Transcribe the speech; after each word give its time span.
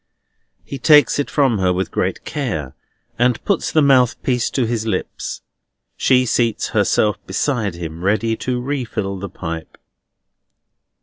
He 0.63 0.79
takes 0.79 1.19
it 1.19 1.29
from 1.29 1.59
her 1.59 1.71
with 1.71 1.91
great 1.91 2.25
care, 2.25 2.75
and 3.19 3.43
puts 3.45 3.71
the 3.71 3.83
mouthpiece 3.83 4.49
to 4.49 4.65
his 4.65 4.87
lips. 4.87 5.43
She 5.95 6.25
seats 6.25 6.69
herself 6.69 7.23
beside 7.27 7.75
him, 7.75 8.03
ready 8.03 8.35
to 8.37 8.59
refill 8.59 9.19
the 9.19 9.29
pipe. 9.29 9.77